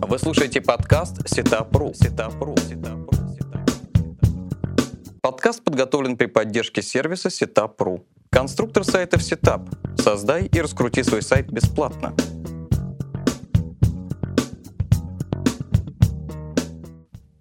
[0.00, 1.92] Вы слушаете подкаст Сетапру.
[1.92, 2.54] Сетапру.
[5.20, 8.02] Подкаст подготовлен при поддержке сервиса Setup.ru.
[8.30, 9.68] Конструктор сайтов Setup.
[10.00, 12.14] Создай и раскрути свой сайт бесплатно.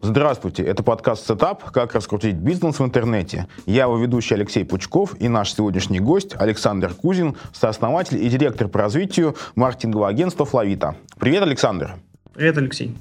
[0.02, 3.48] Здравствуйте, это подкаст Setup «Как раскрутить бизнес в интернете».
[3.66, 8.80] Я его ведущий Алексей Пучков и наш сегодняшний гость Александр Кузин, сооснователь и директор по
[8.80, 10.96] развитию маркетингового агентства «Флавита».
[11.20, 11.98] Привет, Александр.
[12.38, 12.96] Привет, Алексей.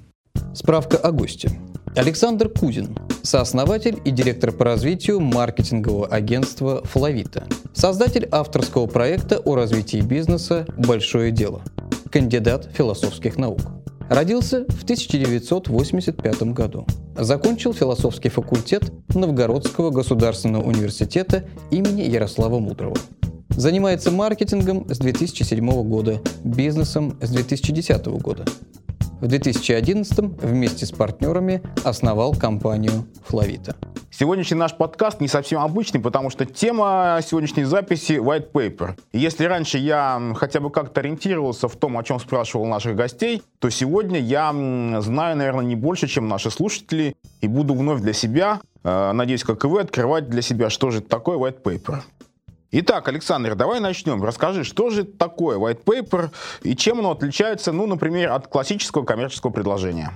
[0.55, 1.51] Справка о госте.
[1.95, 10.01] Александр Кузин, сооснователь и директор по развитию маркетингового агентства «Флавита», создатель авторского проекта о развитии
[10.01, 11.61] бизнеса «Большое дело»,
[12.11, 13.61] кандидат философских наук.
[14.09, 16.87] Родился в 1985 году.
[17.15, 22.97] Закончил философский факультет Новгородского государственного университета имени Ярослава Мудрого.
[23.51, 28.47] Занимается маркетингом с 2007 года, бизнесом с 2010 года.
[29.21, 33.75] В 2011 вместе с партнерами основал компанию «Флавита».
[34.11, 38.95] Сегодняшний наш подкаст не совсем обычный, потому что тема сегодняшней записи– white paper.
[39.13, 43.43] И если раньше я хотя бы как-то ориентировался в том, о чем спрашивал наших гостей,
[43.59, 44.53] то сегодня я
[45.01, 49.65] знаю, наверное, не больше, чем наши слушатели, и буду вновь для себя, э, надеюсь, как
[49.65, 52.03] и вы, открывать для себя, что же такое white paper.
[52.79, 54.23] Итак, Александр, давай начнем.
[54.23, 56.29] Расскажи, что же такое white paper
[56.63, 60.13] и чем оно отличается, ну, например, от классического коммерческого предложения?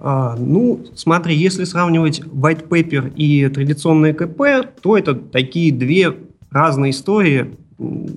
[0.00, 6.16] А, ну, смотри, если сравнивать white paper и традиционное КП, то это такие две
[6.50, 7.56] разные истории,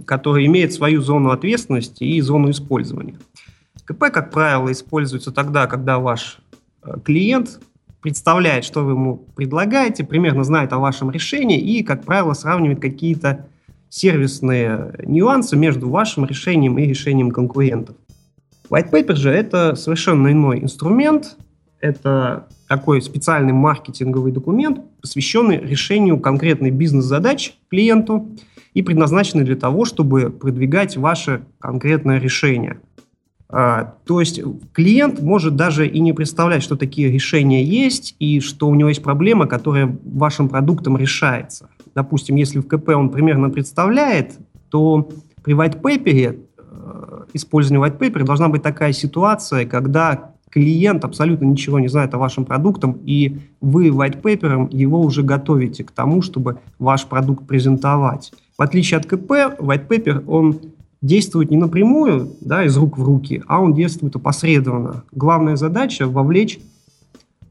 [0.08, 3.20] которые имеют свою зону ответственности и зону использования.
[3.86, 6.40] КП, как правило, используется тогда, когда ваш
[6.82, 7.60] э, клиент
[8.02, 13.46] представляет, что вы ему предлагаете, примерно знает о вашем решении и, как правило, сравнивает какие-то
[13.94, 17.96] сервисные нюансы между вашим решением и решением конкурентов.
[18.68, 21.38] White Paper же это совершенно иной инструмент,
[21.80, 28.30] это такой специальный маркетинговый документ, посвященный решению конкретной бизнес-задач клиенту
[28.74, 32.80] и предназначенный для того, чтобы продвигать ваше конкретное решение.
[33.48, 34.42] А, то есть
[34.74, 39.04] клиент может даже и не представлять, что такие решения есть и что у него есть
[39.04, 44.40] проблема, которая вашим продуктом решается допустим, если в КП он примерно представляет,
[44.70, 45.10] то
[45.44, 46.40] при white paper,
[47.34, 52.46] использовании white paper должна быть такая ситуация, когда клиент абсолютно ничего не знает о вашем
[52.46, 58.32] продукте, и вы white paper его уже готовите к тому, чтобы ваш продукт презентовать.
[58.58, 60.60] В отличие от КП, white paper, он
[61.02, 65.04] действует не напрямую, да, из рук в руки, а он действует опосредованно.
[65.12, 66.60] Главная задача– вовлечь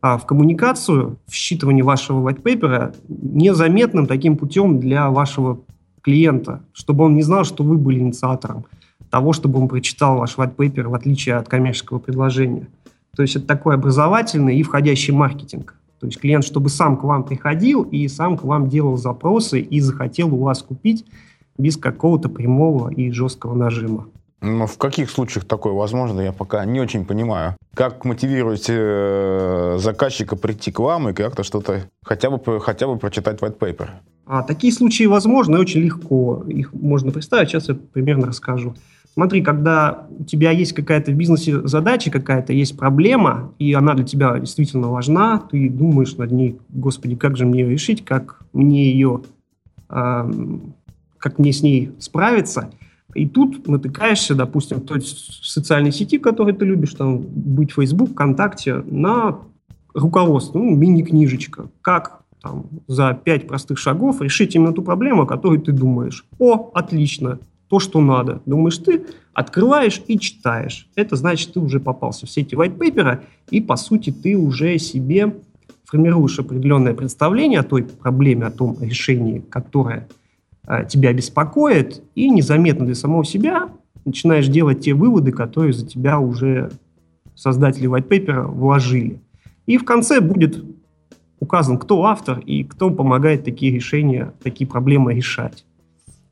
[0.02, 5.60] а в коммуникацию, в считывание вашего white paper незаметным таким путем для вашего
[6.02, 8.66] клиента, чтобы он не знал, что вы были инициатором
[9.12, 12.66] того, чтобы он прочитал ваш white paper в отличие от коммерческого предложения.
[13.14, 15.74] То есть это такой образовательный и входящий маркетинг.
[16.00, 19.80] То есть клиент, чтобы сам к вам приходил и сам к вам делал запросы и
[19.80, 21.04] захотел у вас купить
[21.58, 24.06] без какого-то прямого и жесткого нажима.
[24.42, 27.56] Но в каких случаях такое возможно, я пока не очень понимаю.
[27.74, 33.40] Как мотивировать э, заказчика прийти к вам и как-то что-то, хотя бы, хотя бы прочитать
[33.40, 33.90] white paper?
[34.26, 36.42] А, такие случаи возможны очень легко.
[36.48, 37.50] Их можно представить.
[37.50, 38.74] Сейчас я примерно расскажу.
[39.14, 44.04] Смотри, когда у тебя есть какая-то в бизнесе задача, какая-то есть проблема, и она для
[44.04, 48.90] тебя действительно важна, ты думаешь над ней, господи, как же мне ее решить, как мне
[48.90, 49.22] ее,
[49.88, 50.32] э,
[51.18, 52.70] как мне с ней справиться–
[53.14, 58.76] и тут натыкаешься, допустим, в той социальной сети, которую ты любишь, там, быть Facebook, ВКонтакте,
[58.86, 59.38] на
[59.94, 65.60] руководство, ну, мини-книжечка, как там, за пять простых шагов решить именно ту проблему, о которой
[65.60, 66.24] ты думаешь.
[66.38, 68.42] О, отлично, то, что надо.
[68.46, 70.88] Думаешь ты, открываешь и читаешь.
[70.94, 75.36] Это значит, ты уже попался в сети white paper, и, по сути, ты уже себе
[75.84, 80.08] формируешь определенное представление о той проблеме, о том решении, которое
[80.88, 83.68] тебя беспокоит, и незаметно для самого себя
[84.04, 86.70] начинаешь делать те выводы, которые за тебя уже
[87.34, 89.20] создатели white paper вложили.
[89.66, 90.64] И в конце будет
[91.40, 95.64] указан, кто автор и кто помогает такие решения, такие проблемы решать.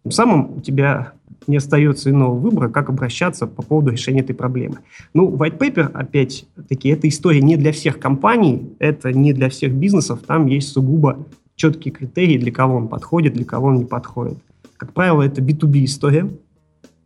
[0.04, 1.12] Тем самым у тебя
[1.46, 4.78] не остается иного выбора, как обращаться по поводу решения этой проблемы.
[5.14, 10.20] Ну, white paper, опять-таки, это история не для всех компаний, это не для всех бизнесов,
[10.26, 11.26] там есть сугубо
[11.60, 14.38] четкие критерии, для кого он подходит, для кого он не подходит.
[14.78, 16.26] Как правило, это B2B история.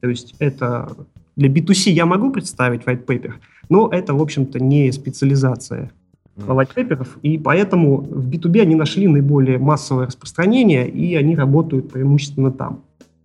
[0.01, 0.97] То есть это
[1.35, 3.33] для B2C я могу представить white paper,
[3.69, 5.91] но это, в общем-то, не специализация
[6.37, 12.53] white paper, и поэтому в B2B они нашли наиболее массовое распространение, и они работают преимущественно
[12.53, 12.83] там.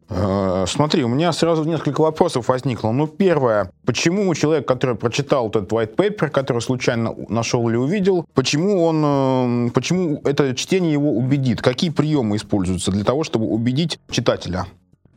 [0.10, 2.92] Э, смотри, у меня сразу несколько вопросов возникло.
[2.92, 8.84] Ну, первое, почему человек, который прочитал этот white paper, который случайно нашел или увидел, почему
[8.84, 11.62] он, э, почему это чтение его убедит?
[11.62, 14.66] Какие приемы используются для того, чтобы убедить читателя?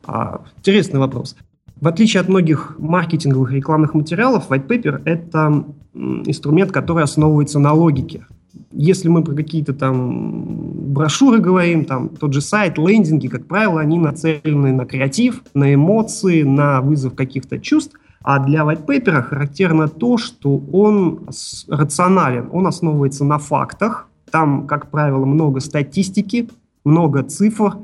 [0.05, 1.35] А, интересный вопрос.
[1.81, 8.25] В отличие от многих маркетинговых рекламных материалов, white paper– это инструмент, который основывается на логике.
[8.71, 13.97] Если мы про какие-то там брошюры говорим, там тот же сайт, лендинги, как правило, они
[13.97, 17.97] нацелены на креатив, на эмоции, на вызов каких-то чувств.
[18.23, 21.27] А для white характерно то, что он
[21.67, 24.07] рационален, он основывается на фактах.
[24.31, 26.49] Там, как правило, много статистики,
[26.85, 27.77] много цифр,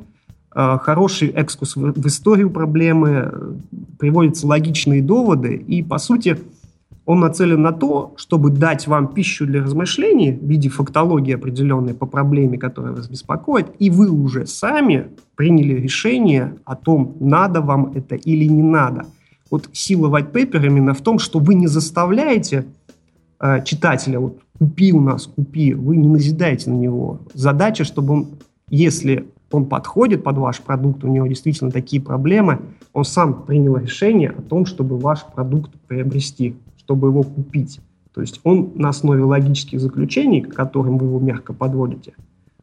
[0.55, 3.59] э, хороший экскурс в историю проблемы,
[3.99, 6.37] приводятся логичные доводы, и, по сути,
[7.09, 12.05] он нацелен на то, чтобы дать вам пищу для размышлений в виде фактологии определенной по
[12.05, 18.13] проблеме, которая вас беспокоит, и вы уже сами приняли решение о том, надо вам это
[18.13, 19.07] или не надо.
[19.49, 22.65] Вот сила white paper именно в том, что вы не заставляете
[23.39, 27.21] э, читателя, вот купи у нас, купи, вы не назидаете на него.
[27.33, 28.27] Задача, чтобы он,
[28.69, 32.59] если он подходит под ваш продукт, у него действительно такие проблемы,
[32.93, 36.55] он сам принял решение о том, чтобы ваш продукт приобрести
[36.89, 37.79] чтобы его купить.
[38.15, 42.13] То есть он на основе логических заключений, к которым вы его мягко подводите,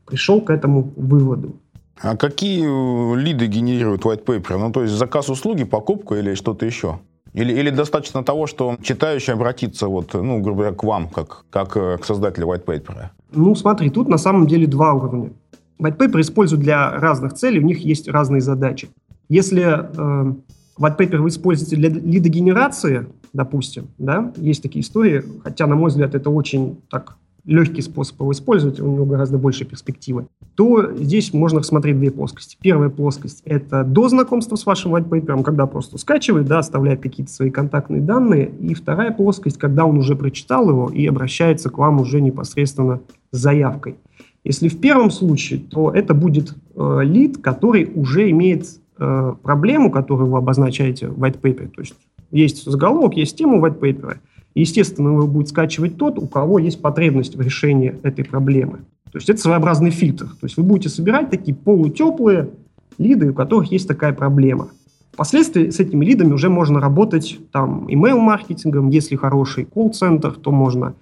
[0.05, 1.55] пришел к этому выводу.
[2.03, 4.59] А какие э, лиды генерирует white paper?
[4.59, 6.99] Ну, то есть заказ услуги, покупку или что-то еще?
[7.35, 11.77] Или, или достаточно того, что читающий обратится, вот, ну, грубо говоря, к вам, как, как
[11.77, 13.11] э, к создателю white paper?
[13.33, 15.31] Ну, смотри, тут на самом деле два уровня.
[15.79, 18.89] White paper используют для разных целей, у них есть разные задачи.
[19.29, 20.35] Если э,
[20.79, 26.15] white paper вы используете для лидогенерации, допустим, да, есть такие истории, хотя, на мой взгляд,
[26.15, 30.27] это очень так легкий способ его использовать, у него гораздо больше перспективы,
[30.57, 32.59] то здесь можно рассмотреть две плоскости.
[32.61, 37.33] Первая плоскость– это до знакомства с вашим white paper, когда просто скачивает, да, оставляет какие-то
[37.33, 38.51] свои контактные данные.
[38.61, 43.01] И вторая плоскость, когда он уже прочитал его и обращается к вам уже непосредственно
[43.31, 43.97] с заявкой.
[44.43, 48.67] Если в первом случае, то это будет э, лид, который уже имеет
[48.99, 51.95] э, проблему, которую вы обозначаете в white paper, то есть
[52.31, 54.19] есть заголовок, есть тема white paper.
[54.55, 58.79] Естественно, его будет скачивать тот, у кого есть потребность в решении этой проблемы.
[59.13, 60.27] То есть это своеобразный фильтр.
[60.27, 62.51] То есть вы будете собирать такие полутеплые
[62.99, 64.69] лиды, у которых есть такая проблема.
[65.13, 68.91] Впоследствии с этими лидами уже можно работать там email-маркетингом.
[68.91, 70.95] Если хороший колл-центр, то можно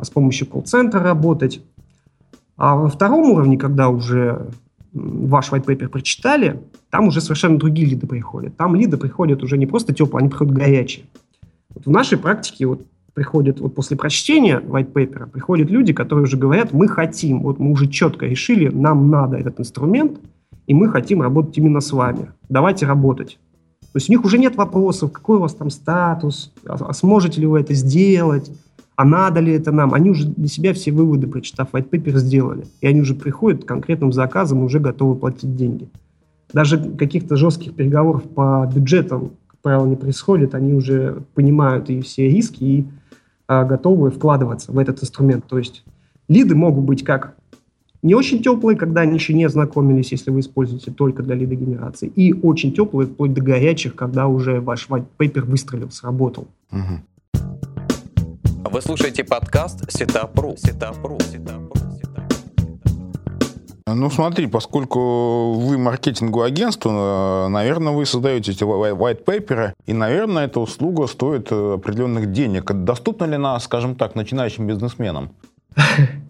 [0.00, 1.60] с помощью колл-центра работать.
[2.56, 4.48] А во втором уровне, когда уже
[4.94, 6.60] ваш white paper прочитали,
[6.90, 8.56] там уже совершенно другие лиды приходят.
[8.56, 11.06] Там лиды приходят уже не просто теплые, они приходят горячие.
[11.74, 12.82] Вот в нашей практике вот
[13.12, 17.70] приходят, вот после прочтения white paper, приходят люди, которые уже говорят, мы хотим, вот мы
[17.72, 20.18] уже четко решили, нам надо этот инструмент,
[20.66, 22.30] и мы хотим работать именно с вами.
[22.48, 23.38] Давайте работать.
[23.80, 27.40] То есть у них уже нет вопросов, какой у вас там статус, а, а сможете
[27.40, 28.50] ли вы это сделать,
[28.96, 29.92] а надо ли это нам?
[29.92, 32.66] Они уже для себя все выводы, прочитав white paper, сделали.
[32.80, 35.88] И они уже приходят к конкретным заказам и уже готовы платить деньги.
[36.52, 40.54] Даже каких-то жестких переговоров по бюджетам, как правило, не происходит.
[40.54, 42.86] Они уже понимают и все риски и
[43.48, 45.44] а, готовы вкладываться в этот инструмент.
[45.48, 45.84] То есть
[46.28, 47.34] лиды могут быть как
[48.02, 52.34] не очень теплые, когда они еще не ознакомились, если вы используете только для лидогенерации, и
[52.34, 56.46] очень теплые, вплоть до горячих, когда уже ваш white paper выстрелил, сработал.
[56.70, 57.00] Угу.
[58.70, 60.56] Вы слушаете подкаст Сетапру.
[60.56, 61.18] Сетапру.
[61.20, 61.72] Сетапру.
[63.86, 70.58] Ну, смотри, поскольку вы маркетинговое агентство, наверное, вы создаете эти white paper, и, наверное, эта
[70.58, 72.72] услуга стоит э, определенных денег.
[72.72, 75.30] Доступна ли она, скажем так, начинающим бизнесменам?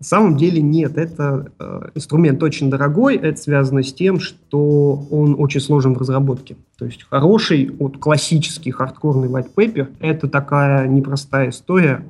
[0.00, 5.36] На самом деле нет, это э, инструмент очень дорогой, это связано с тем, что он
[5.38, 6.56] очень сложен в разработке.
[6.76, 12.04] То есть хороший, вот классический хардкорный white paper– это такая непростая история,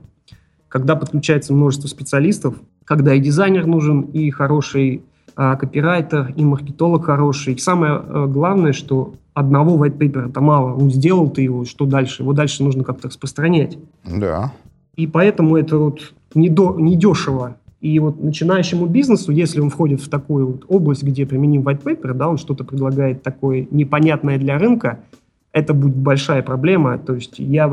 [0.69, 5.03] когда подключается множество специалистов, когда и дизайнер нужен, и хороший
[5.37, 7.55] э, копирайтер, и маркетолог хороший.
[7.55, 10.77] И самое э, главное, что одного white paper это мало.
[10.77, 12.23] Ну, сделал ты его, что дальше?
[12.23, 13.79] Его дальше нужно как-то распространять.
[14.05, 14.53] Да.
[14.97, 20.47] И поэтому это вот недо, недешево и вот начинающему бизнесу, если он входит в такую
[20.47, 25.01] вот область, где применим white paper, да, он что-то предлагает такое непонятное для рынка,
[25.53, 26.97] это будет большая проблема.
[26.97, 27.69] То есть я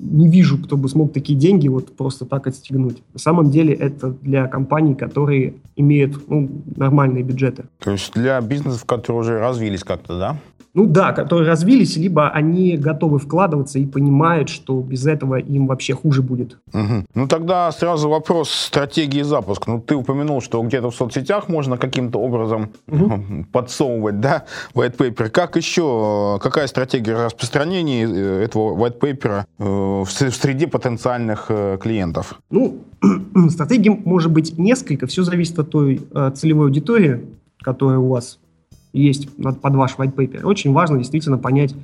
[0.00, 3.02] не вижу, кто бы смог такие деньги вот просто так отстегнуть.
[3.14, 7.64] На самом деле это для компаний, которые имеют ну, нормальные бюджеты.
[7.78, 10.36] То есть для бизнесов, которые уже развились как-то, да?
[10.72, 15.94] Ну да, которые развились, либо они готовы вкладываться и понимают, что без этого им вообще
[15.94, 16.58] хуже будет.
[16.72, 17.06] Угу.
[17.14, 19.70] Ну тогда сразу вопрос стратегии запуска.
[19.70, 23.46] Ну ты упомянул, что где-то в соцсетях можно каким-то образом угу.
[23.52, 25.28] подсовывать, да, white paper.
[25.28, 29.64] Как еще, какая стратегия распространения э, этого white paper э,
[30.04, 32.38] в среде потенциальных э, клиентов?
[32.50, 32.84] Ну,
[33.50, 36.00] стратегий может быть несколько, все зависит от той
[36.36, 37.24] целевой аудитории,
[37.62, 38.38] которая у вас
[38.92, 40.42] есть под ваш white paper.
[40.44, 41.74] Очень важно действительно понять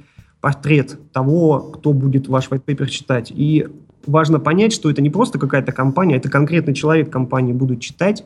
[0.40, 3.32] портрет того, кто будет ваш white paper читать.
[3.34, 3.66] И
[4.06, 8.24] важно понять, что это не просто какая-то компания, это конкретный человек компании будет читать,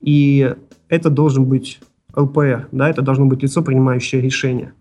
[0.00, 0.54] и
[0.88, 1.80] это должен быть
[2.14, 4.72] ЛПР, да, это должно быть лицо, принимающее решение.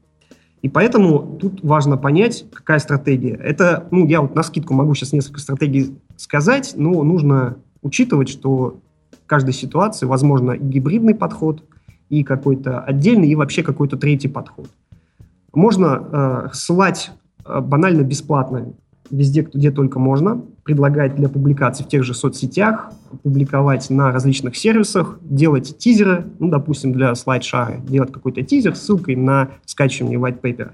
[0.61, 3.33] И поэтому тут важно понять, какая стратегия.
[3.33, 8.79] Это, ну, я вот на скидку могу сейчас несколько стратегий сказать, но нужно учитывать, что
[9.23, 11.63] в каждой ситуации возможно гибридный подход,
[12.11, 14.67] и какой-то отдельный, и вообще какой-то третий подход.
[15.53, 17.11] Можно э, ссылать
[17.45, 18.73] э, банально бесплатно
[19.09, 22.91] везде, где только можно, предлагать для публикации в тех же соцсетях,
[23.23, 29.15] публиковать на различных сервисах, делать тизеры, ну, допустим, для слайд-шара, делать какой-то тизер с ссылкой
[29.15, 30.71] на скачивание white paper.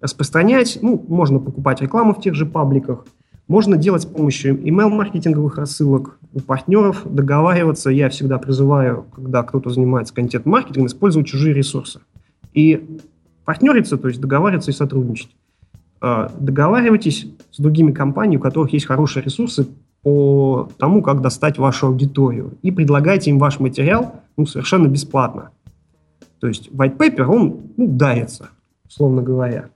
[0.00, 3.06] Распространять, ну, можно покупать рекламу в тех же пабликах–
[3.50, 7.90] можно делать с помощью email-маркетинговых рассылок, у партнеров договариваться.
[7.90, 11.98] Я всегда призываю, когда кто-то занимается контент-маркетингом, использовать чужие ресурсы.
[12.54, 13.00] И
[13.44, 15.30] партнериться, то есть договариваться и сотрудничать.
[16.00, 19.66] А, договаривайтесь с другими компаниями, у которых есть хорошие ресурсы
[20.02, 22.52] по тому, как достать вашу аудиторию.
[22.62, 25.50] И предлагайте им ваш материал ну, совершенно бесплатно.
[26.38, 28.50] То есть white paper, он ну, дается,
[28.86, 29.70] условно говоря.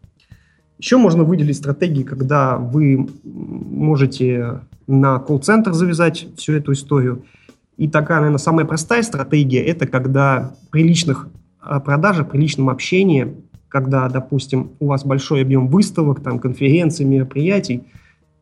[0.79, 7.25] Еще можно выделить стратегии, когда вы можете на колл-центр завязать всю эту историю.
[7.77, 11.29] И такая, наверное, самая простая стратегия– это когда при личных
[11.61, 13.35] а, продажах, при личном общении,
[13.69, 17.83] когда, допустим, у вас большой объем выставок, там, конференций, мероприятий,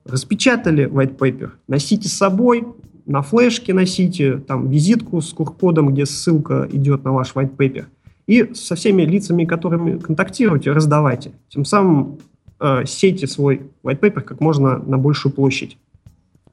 [0.05, 2.67] распечатали white paper, носите с собой,
[3.07, 7.87] на флешке носите, там, визитку с QR-кодом, где ссылка идет на ваш white paper,
[8.33, 11.33] и со всеми лицами, которыми контактируете, раздавайте.
[11.51, 12.19] Тем самым
[12.61, 15.77] э, сейте свой white paper как можно на большую площадь.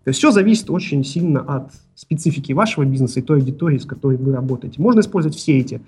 [0.03, 4.17] То есть все зависит очень сильно от специфики вашего бизнеса и той аудитории, с которой
[4.17, 4.81] вы работаете.
[4.81, 5.79] Можно использовать все эти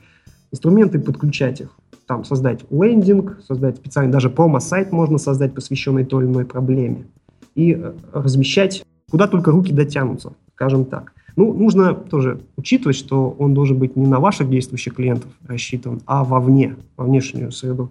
[0.54, 1.76] инструменты, подключать их.
[2.08, 7.08] Там создать лендинг, создать специальный, даже промо-сайт можно создать, посвященный той или иной проблеме.
[7.56, 11.12] И э, размещать, куда только руки дотянутся, скажем так.
[11.36, 16.24] Ну, нужно тоже учитывать, что он должен быть не на ваших действующих клиентов рассчитан, а
[16.24, 17.90] вовне, во внешнюю среду.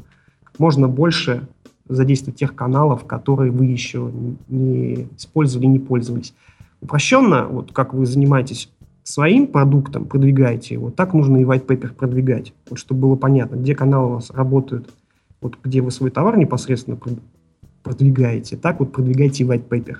[0.58, 1.48] Можно больше
[1.88, 4.10] задействовать тех каналов, которые вы еще
[4.48, 6.34] не использовали, не пользовались.
[6.80, 8.70] Упрощенно, вот как вы занимаетесь
[9.02, 13.74] своим продуктом, продвигаете его, так нужно и white paper продвигать, вот чтобы было понятно, где
[13.74, 14.88] каналы у вас работают,
[15.40, 16.98] вот где вы свой товар непосредственно
[17.82, 19.96] продвигаете, так вот продвигайте и white paper.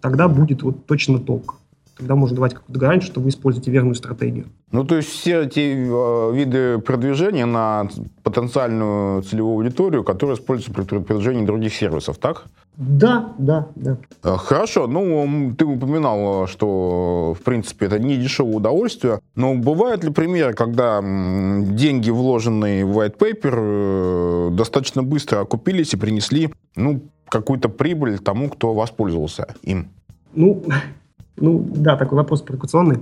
[0.00, 1.59] Тогда будет вот точно толк
[2.00, 4.46] тогда можно давать какую-то гарантию, что вы используете верную стратегию.
[4.72, 7.88] Ну, то есть все эти э, виды продвижения на
[8.22, 12.44] потенциальную целевую аудиторию, которые используются при продвижении других сервисов, так?
[12.76, 13.98] Да, да, да.
[14.22, 14.86] Э, хорошо.
[14.86, 19.20] Ну, ты упоминал, что, в принципе, это не дешевое удовольствие.
[19.34, 25.96] Но бывают ли примеры, когда деньги, вложенные в white paper, э, достаточно быстро окупились и
[25.96, 29.88] принесли, ну, какую-то прибыль тому, кто воспользовался им?
[30.34, 30.62] Ну,
[31.40, 32.98] ну, да, такой вопрос провокационный.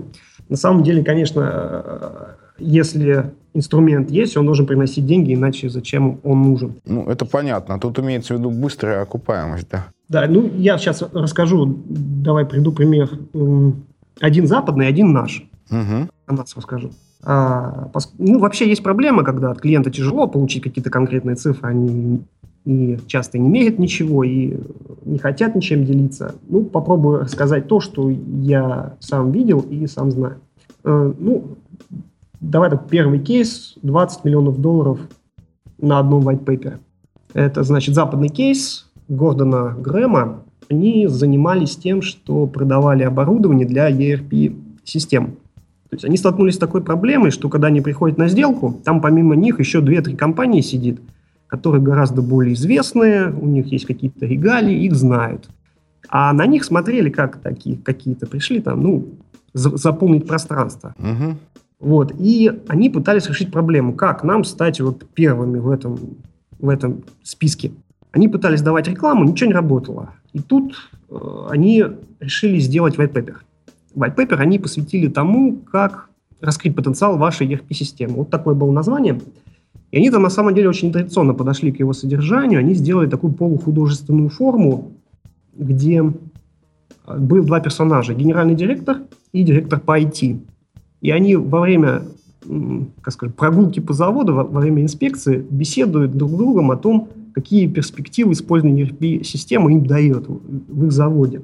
[0.49, 2.27] На самом деле, конечно, э,
[2.59, 6.81] если инструмент есть, он должен приносить деньги, иначе зачем он нужен?
[6.87, 7.79] Ну, это понятно.
[7.79, 9.87] Тут имеется в виду быстрая окупаемость, да?
[10.09, 13.11] Да, ну, я сейчас расскажу, давай приду пример.
[14.21, 15.45] Один западный, один наш.
[15.71, 16.09] Угу.
[16.27, 16.93] Канадцев расскажу.
[17.23, 22.23] А, ну, вообще есть проблема, когда от клиента тяжело получить какие-то конкретные цифры, они
[22.65, 24.57] и часто не мерят ничего, и
[25.05, 26.35] не хотят ничем делиться.
[26.49, 30.37] Ну, попробую рассказать то, что я сам видел и сам знаю.
[30.85, 31.57] Э, ну,
[32.41, 35.01] давай так, первый кейс, 20 миллионов долларов
[35.81, 36.79] на одном white paper.
[37.33, 40.43] Это, значит, западный кейс Гордона Грэма.
[40.69, 45.37] Они занимались тем, что продавали оборудование для ERP-систем.
[45.89, 49.35] То есть они столкнулись с такой проблемой, что когда они приходят на сделку, там помимо
[49.37, 51.01] них еще 2-3 компании сидит–
[51.49, 55.49] которые гораздо более известные, у них есть какие-то регалии, их знают.
[56.09, 59.09] А на них смотрели как такие какие-то пришли там, ну,
[59.53, 60.95] за, заполнить пространство.
[60.99, 61.37] Угу.
[61.81, 65.99] Вот, и они пытались решить проблему, как нам стать вот первыми в этом,
[66.59, 67.73] в этом списке.
[68.11, 70.11] Они пытались давать рекламу, ничего не работало.
[70.33, 70.75] И тут
[71.09, 71.85] э, они
[72.21, 73.37] решили сделать white paper.
[73.95, 76.09] White paper они посвятили тому, как
[76.41, 78.15] раскрыть потенциал вашей ERP-системы.
[78.15, 79.21] Вот такое было название.
[79.91, 82.61] И они там на самом деле очень традиционно подошли к его содержанию.
[82.61, 84.93] Они сделали такую полухудожественную форму,
[85.57, 86.03] где
[87.07, 88.99] э, был два персонажа, генеральный директор
[89.33, 90.41] и директор по IT.
[91.01, 92.03] И они во время
[93.03, 97.09] как сказать, прогулки по заводу, во, во время инспекции беседуют друг с другом о том,
[97.35, 101.43] какие перспективы использования ERP-системы им дает в их заводе.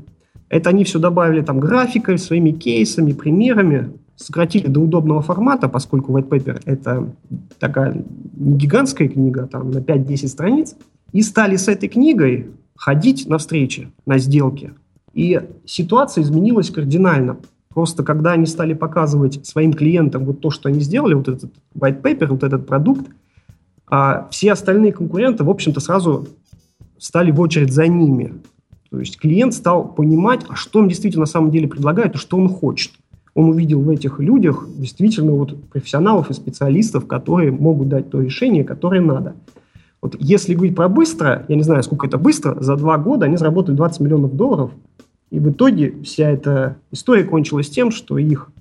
[0.49, 6.28] Это они все добавили там графикой, своими кейсами, примерами, сократили до удобного формата, поскольку white
[6.28, 7.09] paper это
[7.59, 8.04] такая
[8.35, 10.76] не гигантская книга, там на 5-10 страниц,
[11.12, 14.73] и стали с этой книгой ходить на встречи, на сделки.
[15.12, 17.38] И ситуация изменилась кардинально.
[17.68, 22.02] Просто когда они стали показывать своим клиентам вот то, что они сделали, вот этот white
[22.02, 23.06] paper, вот этот продукт,
[23.87, 26.28] а все остальные конкуренты, в общем-то, сразу
[26.99, 28.35] стали в очередь за ними.
[28.90, 32.37] То есть клиент стал понимать, а что он действительно на самом деле предлагает и что
[32.37, 32.92] он хочет.
[33.35, 38.64] Он увидел в этих людях действительно вот профессионалов и специалистов, которые могут дать то решение,
[38.64, 39.35] которое надо.
[40.00, 43.37] Вот если говорить про быстро, я не знаю, сколько это быстро, за два года они
[43.37, 44.71] заработали 20 миллионов долларов–
[45.35, 48.53] и в итоге вся эта история кончилась тем, что их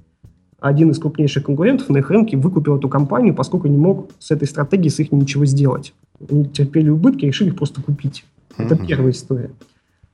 [0.60, 4.48] один из крупнейших конкурентов на их рынке выкупил эту компанию, поскольку не мог с этой
[4.48, 5.94] стратегией с их ничего сделать.
[6.28, 8.26] Они терпели убытки, решили их просто купить.
[8.58, 9.52] Это первая история.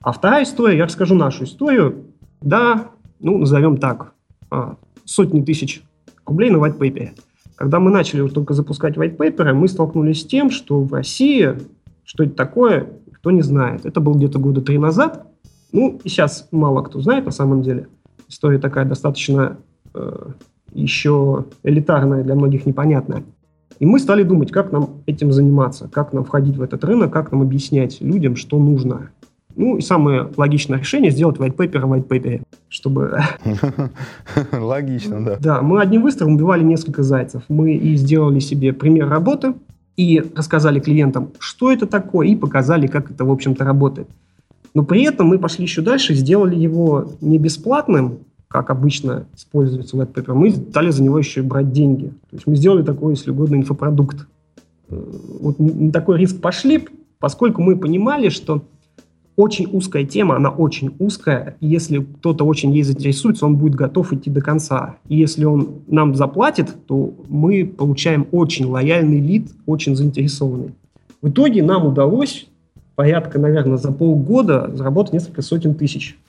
[0.02, 2.04] А вторая история, я расскажу нашу историю.
[2.42, 4.12] Да, ну, назовем так,
[4.50, 5.84] а, сотни тысяч
[6.26, 7.10] рублей на white paper.
[7.56, 11.58] Когда мы начали вот только запускать white paper, мы столкнулись с тем, что в России,
[12.04, 13.86] что это такое, кто не знает.
[13.86, 15.28] Это было где-то года три назад.
[15.72, 17.88] Ну, и сейчас мало кто знает на самом деле.
[18.28, 19.58] История такая достаточно
[19.94, 20.28] э,
[20.74, 23.24] еще элитарная, для многих непонятная.
[23.80, 27.32] И мы стали думать, как нам этим заниматься, как нам входить в этот рынок, как
[27.32, 29.12] нам объяснять людям, что нужно.
[29.60, 33.20] Ну и самое логичное решение сделать white paper white paper, чтобы...
[34.54, 35.38] Логично, да.
[35.38, 37.44] Да, мы одним выстрелом убивали несколько зайцев.
[37.50, 39.54] Мы и сделали себе пример работы,
[39.98, 44.08] и рассказали клиентам, что это такое, и показали, как это, в общем-то, работает.
[44.74, 50.00] Но при этом мы пошли еще дальше, сделали его не бесплатным, как обычно используется в
[50.00, 52.14] paper, мы стали за него еще брать деньги.
[52.30, 54.26] То есть мы сделали такой, если угодно, инфопродукт.
[54.88, 55.04] Э,
[55.42, 56.88] вот на такой риск пошли,
[57.20, 58.64] поскольку мы понимали, что
[59.40, 64.30] очень узкая тема, она очень узкая, если кто-то очень ей заинтересуется, он будет готов идти
[64.30, 64.98] до конца.
[65.08, 70.74] И если он нам заплатит, то мы получаем очень лояльный лид, очень заинтересованный.
[71.22, 72.48] В итоге нам удалось
[72.96, 76.20] порядка, наверное, за полгода заработать несколько сотен тысяч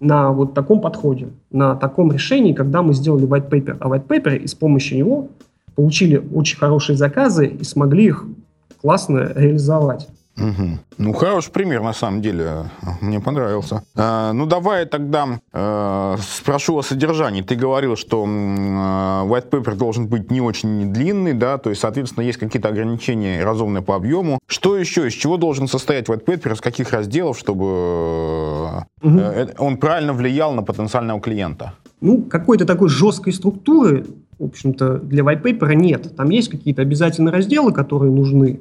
[0.00, 4.36] на вот таком подходе, на таком решении, когда мы сделали white paper о white paper
[4.36, 5.28] и с помощью него
[5.76, 8.26] получили очень хорошие заказы и смогли их
[8.80, 10.08] классно реализовать.
[10.36, 10.78] Угу.
[10.98, 12.70] Ну, хороший пример, на самом деле.
[13.00, 13.82] Мне понравился.
[13.94, 17.42] А, ну, давай тогда э, спрошу о содержании.
[17.42, 22.24] Ты говорил, что э, white paper должен быть не очень длинный, да, то есть, соответственно,
[22.24, 24.38] есть какие-то ограничения разумные по объему.
[24.46, 25.06] Что еще?
[25.06, 26.52] Из чего должен состоять white paper?
[26.52, 29.18] Из каких разделов, чтобы угу.
[29.18, 31.72] э, он правильно влиял на потенциального клиента?
[32.02, 34.04] Ну, какой-то такой жесткой структуры,
[34.38, 36.14] в общем-то, для white paper нет.
[36.14, 38.60] Там есть какие-то обязательные разделы, которые нужны.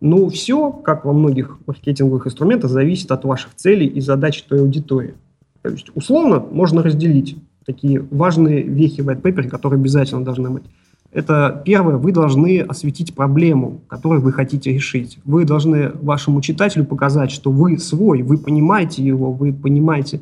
[0.00, 5.14] Но все, как во многих маркетинговых инструментах, зависит от ваших целей и задач той аудитории.
[5.62, 10.64] То есть, условно, можно разделить такие важные вехи в white paper, которые обязательно должны быть.
[11.12, 15.18] Это первое, вы должны осветить проблему, которую вы хотите решить.
[15.24, 20.20] Вы должны вашему читателю показать, что вы свой, вы понимаете его, вы понимаете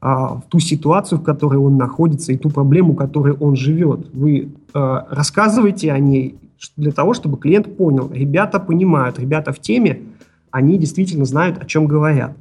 [0.00, 4.08] а, ту ситуацию, в которой он находится, и ту проблему, в которой он живет.
[4.12, 6.36] Вы а, рассказываете о ней
[6.76, 10.02] для того, чтобы клиент понял, ребята понимают, ребята в теме,
[10.50, 12.36] они действительно знают, о чем говорят.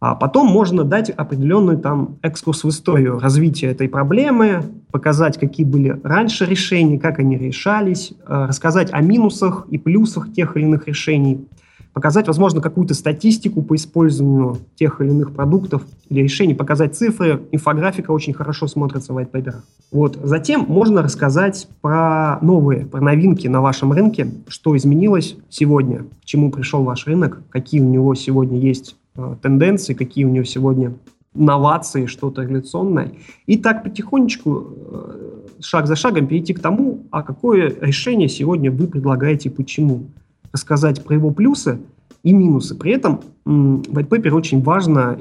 [0.00, 5.98] А потом можно дать определенный там экскурс в историю развития этой проблемы, показать, какие были
[6.02, 11.48] раньше решения, как они решались, э, рассказать о минусах и плюсах тех или иных решений–
[11.94, 17.40] показать, возможно, какую-то статистику по использованию тех или иных продуктов или решений, показать цифры.
[17.52, 19.54] Инфографика очень хорошо смотрится в white.
[19.92, 20.18] Вот.
[20.22, 26.50] Затем можно рассказать про новые, про новинки на вашем рынке, что изменилось сегодня, к чему
[26.50, 30.94] пришел ваш рынок, какие у него сегодня есть э, тенденции, какие у него сегодня
[31.32, 33.12] новации, что-то революционное.
[33.46, 38.88] И так потихонечку, э, шаг за шагом перейти к тому, а какое решение сегодня вы
[38.88, 40.06] предлагаете и почему
[40.54, 41.80] рассказать про его плюсы
[42.22, 42.74] и минусы.
[42.74, 45.18] При этом в white paper очень важно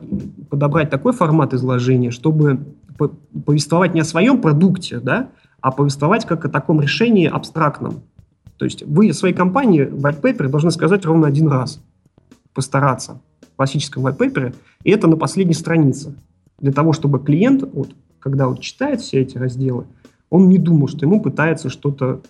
[0.50, 2.60] подобрать такой формат изложения, чтобы
[3.46, 8.04] повествовать не о своем продукте, да, а повествовать как о таком решении абстрактном.
[8.58, 11.82] То есть вы своей компании в white paper должны сказать ровно один раз.
[12.54, 16.16] постараться в классическом white paper, и это на последней странице.
[16.60, 19.86] Для того, чтобы клиент, вот, когда вот читает все эти разделы,
[20.30, 22.22] он не думал, что ему пытается что-то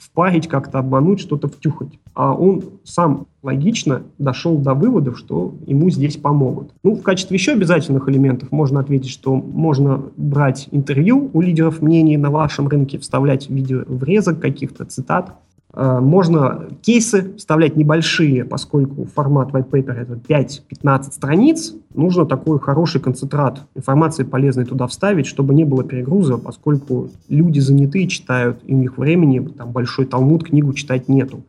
[0.00, 1.98] впарить, как-то обмануть, что-то втюхать.
[2.14, 6.70] А он сам логично дошел до выводов, что ему здесь помогут.
[6.82, 12.16] Ну, в качестве еще обязательных элементов можно ответить, что можно брать интервью у лидеров мнений
[12.16, 15.36] на вашем рынке, вставлять в виде врезок каких-то цитат,
[15.72, 21.74] можно кейсы вставлять небольшие, поскольку формат white paper это 5-15 страниц.
[21.94, 28.08] Нужно такой хороший концентрат информации полезной туда вставить, чтобы не было перегруза, поскольку люди занятые
[28.08, 31.44] читают, и у них времени, там большой талмуд, книгу читать нету.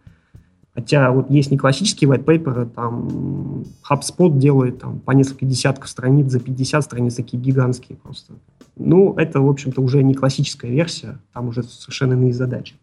[0.74, 6.32] Хотя вот есть не классические white paper, там HubSpot делает там, по несколько десятков страниц,
[6.32, 8.34] за 50 страниц такие гигантские просто.
[8.78, 12.76] Ну, это, в общем-то, уже не классическая версия, там уже совершенно иные задачи.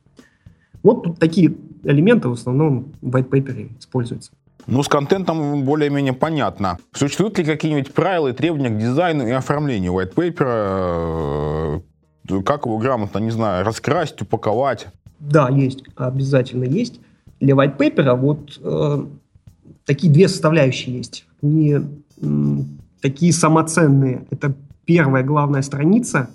[0.82, 4.32] Вот тут такие элементы в основном в white paper используются.
[4.66, 6.78] Ну, с контентом более-менее понятно.
[6.92, 11.82] Существуют ли какие-нибудь правила и требования к дизайну и оформлению white paper?
[12.28, 14.88] Э, как его грамотно, не знаю, раскрасить, упаковать?
[15.20, 17.00] Да, есть, обязательно есть.
[17.40, 19.06] Для white paper вот э,
[19.86, 21.26] такие две составляющие есть.
[21.40, 21.80] Не
[22.20, 22.62] э,
[23.00, 24.26] такие самоценные.
[24.30, 26.28] Это первая главная страница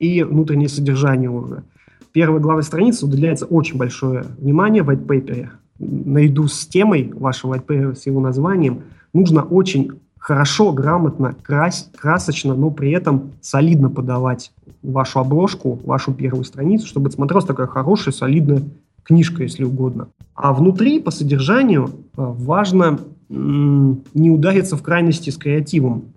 [0.00, 1.62] и внутреннее содержание уже–
[2.16, 5.48] первой главной страницы уделяется очень большое внимание в white paper.
[5.78, 12.54] Наряду с темой вашего white paper, с его названием, нужно очень хорошо, грамотно, крась, красочно,
[12.54, 14.50] но при этом солидно подавать
[14.82, 18.62] вашу обложку, вашу первую страницу, чтобы это смотрелась такая хорошая, солидная
[19.02, 20.08] книжка, если угодно.
[20.34, 22.98] А внутри, по содержанию, э, важно
[23.28, 26.14] не удариться в крайности с креативом,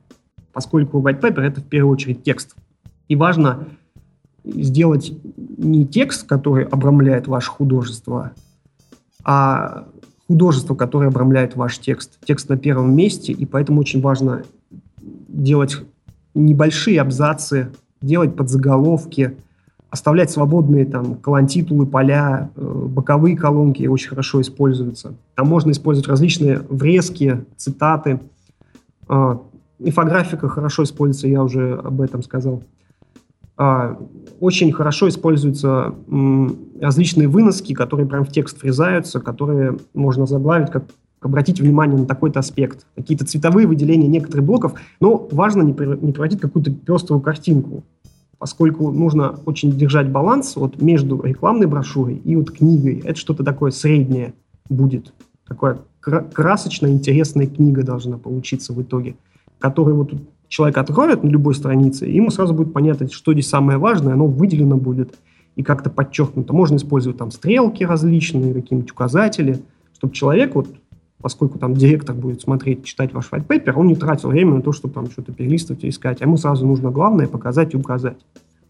[0.53, 2.55] поскольку white paper— это в первую очередь текст.
[3.09, 3.67] И важно
[4.43, 5.13] сделать
[5.57, 8.31] не текст, который обрамляет ваше художество,
[9.23, 9.87] а
[10.27, 12.19] художество, которое обрамляет ваш текст.
[12.25, 14.43] Текст на первом месте, и поэтому очень важно
[15.27, 15.77] делать
[16.33, 17.71] небольшие абзацы,
[18.01, 19.35] делать подзаголовки,
[19.89, 25.15] оставлять свободные там колонтитулы, поля, э, боковые колонки очень хорошо используются.
[25.35, 28.19] Там можно использовать различные врезки, цитаты.
[29.07, 29.37] Э,
[29.79, 32.61] инфографика хорошо используется, я уже об этом сказал.
[33.61, 33.99] А,
[34.39, 35.93] очень хорошо используются
[36.79, 40.85] различные выноски, которые прям в текст врезаются, которые можно заглавить как
[41.19, 46.71] обратить внимание на такой-то аспект, какие-то цветовые выделения некоторых блоков, но важно не, превратить какую-то
[46.71, 47.83] пеструю картинку,
[48.37, 53.01] поскольку нужно очень держать баланс вот между рекламной брошюрой и вот книгой.
[53.03, 54.33] Это что-то такое среднее
[54.69, 55.13] будет.
[55.45, 59.17] Такая красочная, интересная книга должна получиться в итоге,
[59.59, 60.13] которая вот
[60.49, 64.75] человек откроет на любой странице, ему сразу будет понятно, что здесь самое важное, оно выделено
[64.75, 65.13] будет
[65.55, 66.53] и как-то подчеркнуто.
[66.53, 69.61] Можно использовать там стрелки различные, какие-нибудь указатели,
[69.95, 70.67] чтобы человек, вот,
[71.21, 74.71] поскольку там директор будет смотреть, читать ваш white paper, он не тратил время на то,
[74.71, 78.17] чтобы там что-то перелистывать и искать, а ему сразу нужно главное показать и указать.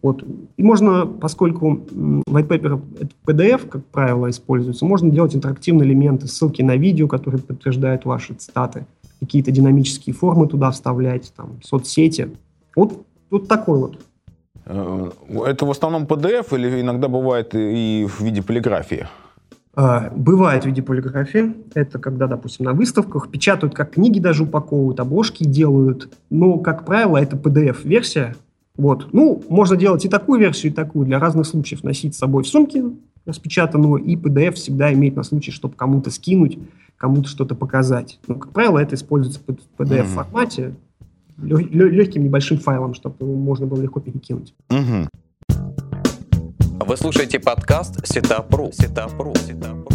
[0.02, 0.24] Вот.
[0.56, 1.80] И можно, поскольку
[2.28, 7.40] white paper это PDF, как правило, используется, можно делать интерактивные элементы, ссылки на видео, которые
[7.40, 8.86] подтверждают ваши цитаты–
[9.20, 12.30] какие-то динамические формы туда вставлять, там, соцсети.
[12.74, 13.98] Вот, вот такой вот.
[14.64, 15.10] Э,
[15.46, 19.06] это в основном PDF или иногда бывает и в виде полиграфии?
[19.74, 21.54] А, бывает в виде полиграфии.
[21.74, 26.12] Это когда, допустим, на выставках печатают, как книги даже упаковывают, обложки делают.
[26.28, 28.34] Но, как правило, это PDF-версия.
[28.76, 29.12] Вот.
[29.12, 31.06] Ну, можно делать и такую версию, и такую.
[31.06, 32.84] Для разных случаев носить с собой в сумке
[33.26, 36.58] распечатанную, и PDF всегда иметь на случай, чтобы кому-то скинуть
[37.00, 38.20] кому-то что-то показать.
[38.28, 40.74] Но, как правило, это используется в PDF-формате,
[41.38, 44.54] легким небольшим файлом, чтобы его можно было легко перекинуть.
[44.68, 45.08] Mm-hmm.
[46.86, 48.70] Вы слушаете подкаст Сетапру.
[48.72, 49.32] Сетапру.
[49.34, 49.89] Сетапру.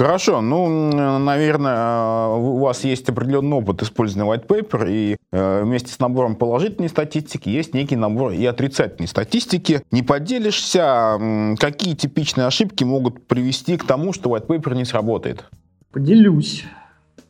[0.00, 5.98] Хорошо, ну, наверное, у вас есть определенный опыт использования white paper, и э, вместе с
[5.98, 9.82] набором положительной статистики есть некий набор и отрицательной статистики.
[9.90, 11.18] Не поделишься,
[11.58, 15.44] какие типичные ошибки могут привести к тому, что white paper не сработает?
[15.92, 16.64] Поделюсь.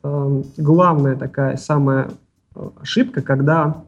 [0.05, 2.13] Эм, главная такая самая
[2.55, 3.83] э, ошибка, когда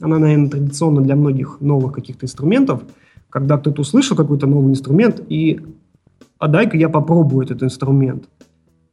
[0.00, 2.80] она, наверное, традиционна для многих новых каких-то инструментов,
[3.28, 5.60] когда кто-то услышал какой-то новый инструмент и
[6.40, 8.24] а дай-ка я попробую этот инструмент.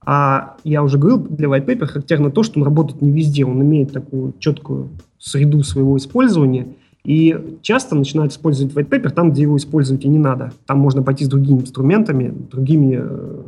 [0.06, 3.62] А я уже говорил, для white paper характерно то, что он работает не везде, он
[3.62, 6.68] имеет такую четкую среду своего использования,
[7.04, 10.52] и часто начинают использовать white paper там, где его использовать и не надо.
[10.66, 13.42] Там можно пойти с другими инструментами, другими э,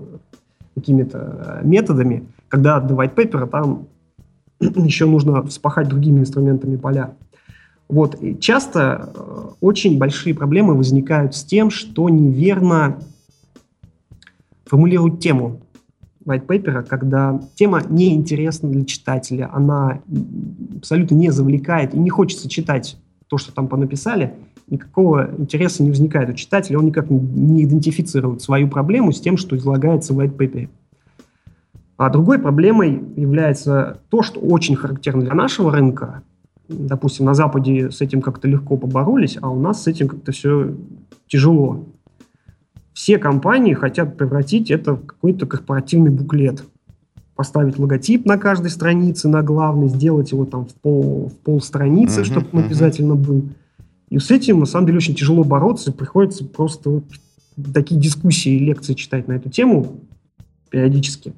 [0.75, 3.87] какими-то методами, когда до white paper там
[4.59, 7.15] еще нужно вспахать другими инструментами поля.
[7.89, 8.15] Вот.
[8.21, 12.99] И часто э, очень большие проблемы возникают с тем, что неверно
[14.69, 15.61] формулируют тему
[16.25, 20.01] white paper, когда тема неинтересна для читателя, она
[20.77, 24.33] абсолютно не завлекает и не хочется читать то, что там понаписали,
[24.69, 29.55] никакого интереса не возникает у читателя, он никак не идентифицирует свою проблему с тем, что
[29.55, 30.69] излагается в white paper.
[31.97, 36.21] А другой проблемой является то, что очень характерно для нашего рынка.
[36.69, 40.75] Допустим, на Западе с этим как-то легко поборолись, а у нас с этим как-то все
[41.27, 41.85] тяжело.
[42.93, 46.63] Все компании хотят превратить это в какой-то корпоративный буклет.
[47.35, 52.21] Поставить логотип на каждой странице, на главной, сделать его там в пол, в пол страницы,
[52.21, 52.65] uh-huh, чтобы он uh-huh.
[52.65, 53.43] обязательно был.
[54.09, 55.93] И с этим, на самом деле, очень тяжело бороться.
[55.93, 57.03] Приходится просто вот
[57.73, 60.01] такие дискуссии и лекции читать на эту тему
[60.69, 61.33] периодически.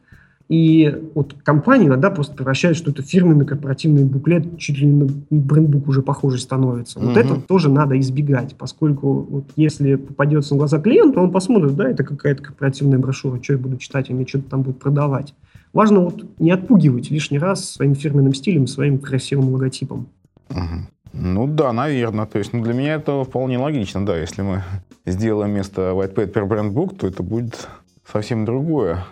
[0.52, 5.10] И вот компании иногда просто превращают, что это фирменный корпоративный буклет, чуть ли не на
[5.30, 7.00] брендбук уже похожий становится.
[7.00, 7.20] Вот угу.
[7.20, 12.04] это тоже надо избегать, поскольку вот если попадется на глаза клиенту, он посмотрит, да, это
[12.04, 15.34] какая-то корпоративная брошюра, что я буду читать, они что-то там будут продавать.
[15.72, 20.08] Важно вот не отпугивать лишний раз своим фирменным стилем, своим красивым логотипом.
[20.50, 21.14] Угу.
[21.14, 22.26] Ну да, наверное.
[22.26, 24.18] То есть ну, для меня это вполне логично, да.
[24.18, 24.64] Если мы
[25.06, 27.70] сделаем вместо White Paper Brand Book, то это будет
[28.06, 29.06] совсем другое.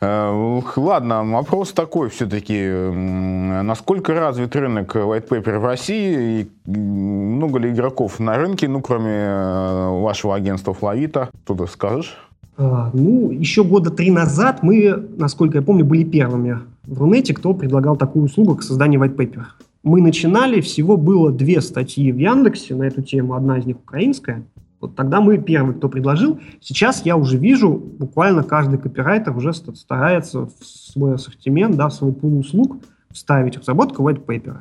[0.00, 2.68] Э, ладно, вопрос такой все-таки.
[3.62, 6.48] Насколько развит рынок white paper в России?
[6.66, 11.30] И много ли игроков на рынке, ну, кроме э, вашего агентства Флавита?
[11.44, 12.16] Что ты скажешь?
[12.56, 17.54] А, ну, еще года три назад мы, насколько я помню, были первыми в Рунете, кто
[17.54, 19.42] предлагал такую услугу, как создание white paper.
[19.82, 24.42] Мы начинали, всего было две статьи в Яндексе на эту тему, одна из них украинская,
[24.84, 26.38] вот тогда мы первый, кто предложил.
[26.60, 32.12] Сейчас я уже вижу, буквально каждый копирайтер уже старается в свой ассортимент, да, в свой
[32.12, 32.76] пул услуг
[33.10, 34.58] вставить разработку white paper.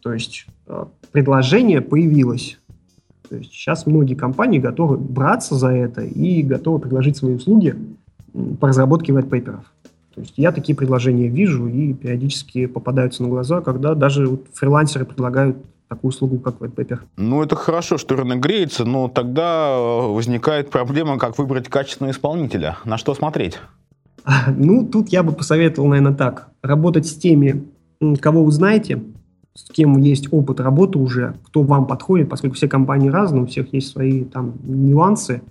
[0.00, 2.58] То есть э, предложение появилось.
[3.28, 7.74] То есть сейчас многие компании готовы браться за это и готовы предложить свои услуги
[8.60, 9.58] по разработке white paper.
[10.14, 15.04] То есть я такие предложения вижу и периодически попадаются на глаза, когда даже вот фрилансеры
[15.04, 15.56] предлагают
[15.94, 16.98] такую услугу, как WebPaper.
[17.16, 22.76] Ну, это хорошо, что рынок греется, но тогда э, возникает проблема, как выбрать качественного исполнителя.
[22.84, 23.58] На что смотреть?
[24.56, 26.48] Ну, тут я бы посоветовал, наверное, так.
[26.62, 27.64] Работать с теми,
[28.20, 29.02] кого вы знаете,
[29.54, 33.72] с кем есть опыт работы уже, кто вам подходит, поскольку все компании разные, у всех
[33.72, 35.42] есть свои там нюансы.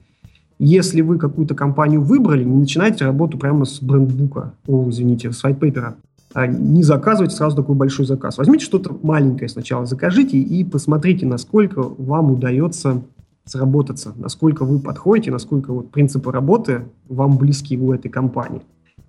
[0.60, 5.78] Если вы какую-то компанию выбрали, не начинайте работу прямо с брендбука, о, извините, с white
[5.80, 5.96] а
[6.36, 8.38] не заказывайте сразу такой большой заказ.
[8.38, 13.04] Возьмите что-то маленькое сначала, закажите и посмотрите, насколько вам удается
[13.46, 18.62] сработаться, насколько вы подходите, насколько вот принципы работы вам близки у этой компании.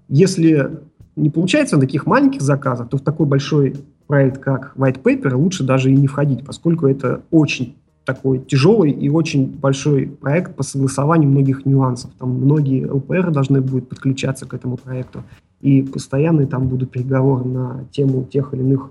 [0.08, 0.80] Если
[1.16, 5.64] не получается на таких маленьких заказах, то в такой большой проект, как White Paper, лучше
[5.64, 11.30] даже и не входить, поскольку это очень такой тяжелый и очень большой проект по согласованию
[11.30, 12.10] многих нюансов.
[12.18, 15.22] Там многие ЛПР должны будут подключаться к этому проекту
[15.64, 18.90] и постоянные там будут переговоры на тему тех или иных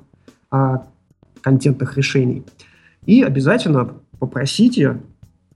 [0.50, 0.88] а,
[1.42, 2.44] контентных решений.
[3.06, 5.00] И обязательно попросите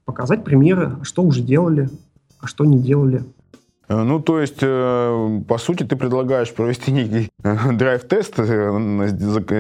[0.06, 1.90] показать примеры, что уже делали,
[2.40, 3.24] а что не делали.
[3.90, 8.36] Э, ну, то есть, э, по сути, ты предлагаешь провести некий э, драйв-тест,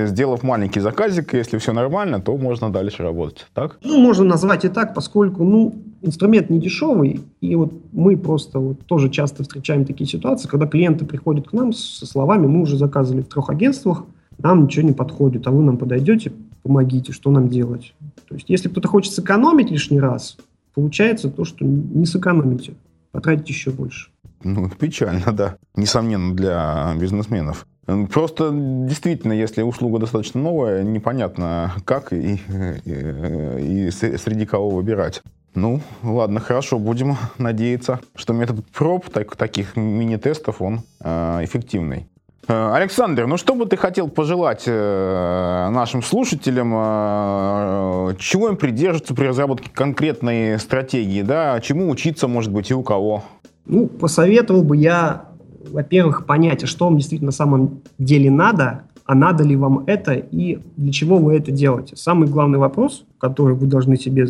[0.07, 3.79] сделав маленький заказик, если все нормально, то можно дальше работать, так?
[3.83, 8.85] Ну, можно назвать и так, поскольку, ну, инструмент не дешевый, и вот мы просто вот
[8.85, 13.21] тоже часто встречаем такие ситуации, когда клиенты приходят к нам со словами, мы уже заказывали
[13.21, 14.03] в трех агентствах,
[14.37, 16.31] нам ничего не подходит, а вы нам подойдете,
[16.63, 17.93] помогите, что нам делать.
[18.27, 20.37] То есть, если кто-то хочет сэкономить лишний раз,
[20.75, 22.73] получается то, что не сэкономите,
[23.11, 24.09] потратите еще больше.
[24.43, 25.57] Ну, печально, да.
[25.75, 27.65] Несомненно, для бизнесменов.
[28.11, 32.41] Просто действительно, если услуга достаточно новая, непонятно как и,
[32.83, 35.21] и, и среди кого выбирать.
[35.55, 42.07] Ну, ладно, хорошо, будем надеяться, что метод проб, так, таких мини-тестов, он э, эффективный.
[42.47, 49.13] Э, Александр, ну что бы ты хотел пожелать э, нашим слушателям, э, чего им придерживаться
[49.15, 53.23] при разработке конкретной стратегии, да, чему учиться, может быть, и у кого?
[53.67, 55.25] Ну, посоветовал бы я,
[55.69, 60.13] во-первых, понять, а что вам действительно на самом деле надо, а надо ли вам это
[60.13, 61.95] и для чего вы это делаете.
[61.95, 64.25] Самый главный вопрос, который вы должны себе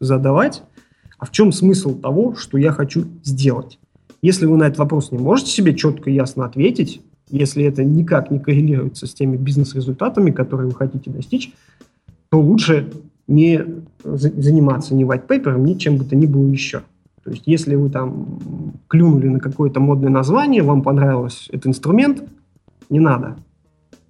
[0.00, 0.62] задавать,
[1.18, 3.78] а в чем смысл того, что я хочу сделать?
[4.22, 8.30] Если вы на этот вопрос не можете себе четко и ясно ответить, если это никак
[8.30, 11.52] не коррелируется с теми бизнес-результатами, которые вы хотите достичь,
[12.30, 12.90] то лучше
[13.26, 13.64] не
[14.02, 16.82] заниматься ни white paper, ни чем бы то ни было еще.
[17.28, 22.24] То есть, если вы там клюнули на какое-то модное название, вам понравился этот инструмент,
[22.88, 23.36] не надо.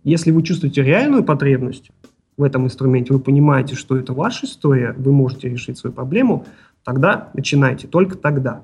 [0.05, 1.91] Если вы чувствуете реальную потребность
[2.37, 6.45] в этом инструменте, вы понимаете, что это ваша история, вы можете решить свою проблему,
[6.85, 8.63] тогда начинайте, только тогда.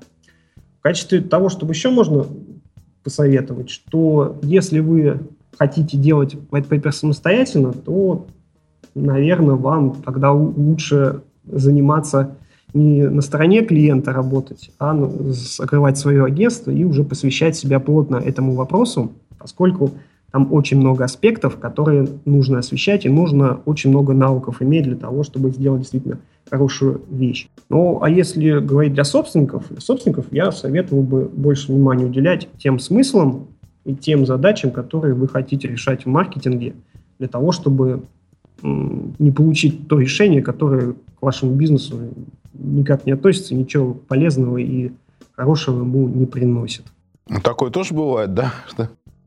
[0.79, 2.25] В качестве того, чтобы еще можно
[3.03, 5.19] посоветовать, что если вы
[5.57, 8.25] хотите делать white paper самостоятельно, то,
[8.95, 12.37] наверное, вам тогда лучше заниматься
[12.75, 14.95] не на стороне клиента работать, а
[15.29, 19.91] закрывать свое агентство и уже посвящать себя плотно этому вопросу, поскольку
[20.31, 25.23] там очень много аспектов, которые нужно освещать, и нужно очень много навыков иметь для того,
[25.23, 27.47] чтобы сделать действительно хорошую вещь.
[27.69, 32.79] Ну, а если говорить для собственников, для собственников я советовал бы больше внимания уделять тем
[32.79, 33.47] смыслам
[33.85, 36.73] и тем задачам, которые вы хотите решать в маркетинге,
[37.17, 38.03] для того, чтобы
[38.61, 41.97] не получить то решение, которое к вашему бизнесу
[42.57, 44.91] никак не относится, ничего полезного и
[45.33, 46.85] хорошего ему не приносит.
[47.43, 48.53] Такое тоже бывает, да?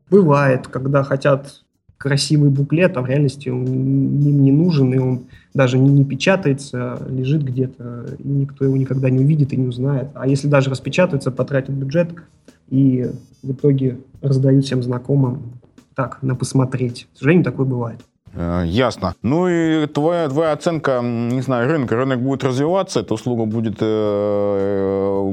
[0.09, 1.61] Бывает, когда хотят
[1.97, 7.07] красивый буклет, а в реальности он им не нужен, и он даже не, печатается, а
[7.09, 10.07] лежит где-то, и никто его никогда не увидит и не узнает.
[10.15, 12.09] А если даже распечатается, потратят бюджет,
[12.69, 13.11] и
[13.43, 15.59] в итоге раздают всем знакомым
[15.93, 17.07] так, на посмотреть.
[17.13, 17.99] К сожалению, такое бывает.
[18.33, 19.15] Э, ясно.
[19.21, 21.95] Ну и твоя, твоя оценка, не знаю, рынка.
[21.95, 25.31] Рынок будет развиваться, эта услуга будет э,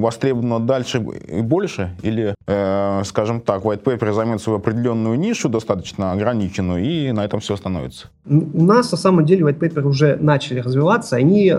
[0.00, 1.96] востребована дальше и больше?
[2.02, 7.40] Или, э, скажем так, white paper займет свою определенную нишу, достаточно ограниченную, и на этом
[7.40, 8.08] все остановится?
[8.26, 11.16] У нас, на самом деле, white paper уже начали развиваться.
[11.16, 11.58] Они, э,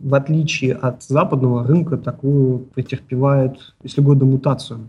[0.00, 4.80] в отличие от западного рынка, такую претерпевают, если угодно, мутацию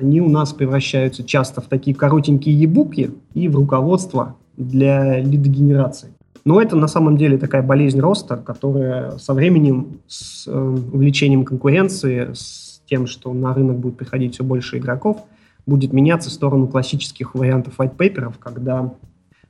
[0.00, 6.10] они у нас превращаются часто в такие коротенькие ебуки и в руководство для лидогенерации.
[6.44, 12.32] Но это на самом деле такая болезнь роста, которая со временем, с э, увеличением конкуренции,
[12.32, 15.24] с тем, что на рынок будет приходить все больше игроков,
[15.66, 18.94] будет меняться в сторону классических вариантов white paper, когда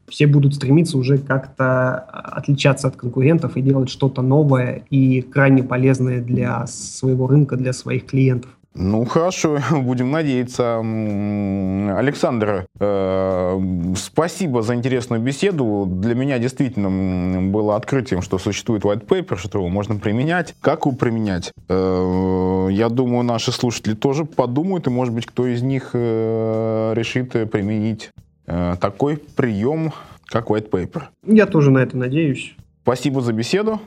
[0.09, 6.21] все будут стремиться уже как-то отличаться от конкурентов и делать что-то новое и крайне полезное
[6.21, 8.58] для своего рынка, для своих клиентов.
[8.75, 10.79] Ну, хорошо, будем надеяться.
[10.79, 13.61] Александр, э,
[13.97, 15.87] спасибо за интересную беседу.
[15.91, 20.55] Для меня действительно было открытием, что существует white paper, что его можно применять.
[20.61, 21.53] Как его применять?
[21.69, 27.33] Э, я думаю, наши слушатели тоже подумают, и, может быть, кто из них э, решит
[27.51, 28.11] применить
[28.47, 29.93] э, такой прием,
[30.27, 31.05] как white paper.
[31.27, 32.55] Я тоже на это надеюсь.
[32.83, 33.81] Спасибо за беседу.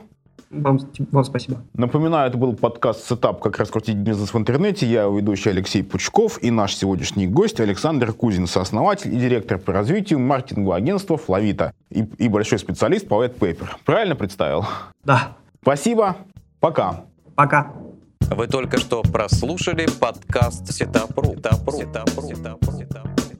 [0.52, 0.78] Вам,
[1.12, 1.62] вам спасибо.
[1.72, 3.40] Напоминаю, это был подкаст «Сетап.
[3.40, 4.86] Как раскрутить бизнес в интернете».
[4.86, 10.18] Я ведущий Алексей Пучков и наш сегодняшний гость Александр Кузин, сооснователь и директор по развитию
[10.18, 13.66] маркетингового агентства «Флавита» и, и большой специалист по White Paper.
[13.86, 14.66] Правильно представил?
[15.04, 15.36] Да.
[15.62, 16.16] Спасибо.
[16.60, 17.04] Пока.
[17.34, 17.72] Пока.
[18.20, 21.34] Вы только что прослушали подкаст Сетапру.
[21.34, 21.78] Сетапру.
[21.78, 23.31] Сетапру.